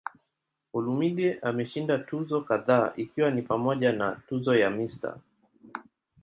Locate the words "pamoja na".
3.41-4.21